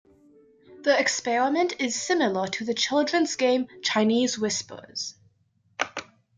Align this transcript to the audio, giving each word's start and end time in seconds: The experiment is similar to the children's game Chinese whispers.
The 0.81 0.99
experiment 0.99 1.75
is 1.79 1.93
similar 2.01 2.47
to 2.47 2.65
the 2.65 2.73
children's 2.73 3.35
game 3.35 3.67
Chinese 3.83 4.35
whispers. 4.39 5.13